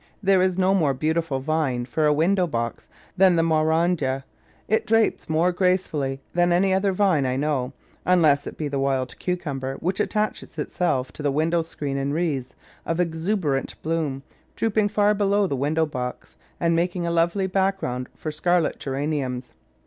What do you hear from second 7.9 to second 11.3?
(unless it be the Wild Cucumber, which attaches itself to